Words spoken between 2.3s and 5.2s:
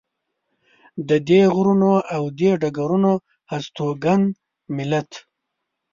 دې ډګرونو هستوګن ملت.